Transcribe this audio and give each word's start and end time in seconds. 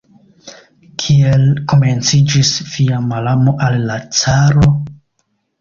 Kiel 1.03 1.43
komenciĝis 1.73 2.53
via 2.71 3.03
malamo 3.13 3.55
al 3.67 3.81
la 3.93 4.03
caro? 4.23 4.73